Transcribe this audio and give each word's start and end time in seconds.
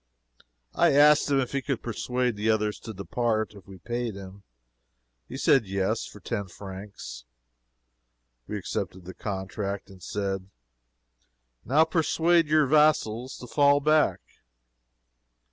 I 0.73 0.93
asked 0.93 1.29
him 1.29 1.39
if 1.39 1.51
he 1.51 1.61
could 1.61 1.83
persuade 1.83 2.35
the 2.35 2.49
others 2.49 2.79
to 2.79 2.91
depart 2.95 3.53
if 3.53 3.67
we 3.67 3.77
paid 3.77 4.15
him. 4.15 4.41
He 5.29 5.37
said 5.37 5.67
yes 5.67 6.05
for 6.05 6.19
ten 6.19 6.47
francs. 6.47 7.23
We 8.47 8.57
accepted 8.57 9.05
the 9.05 9.13
contract, 9.13 9.91
and 9.91 10.01
said 10.01 10.49
"Now 11.63 11.83
persuade 11.83 12.47
your 12.47 12.65
vassals 12.65 13.37
to 13.37 13.45
fall 13.45 13.79
back." 13.79 14.21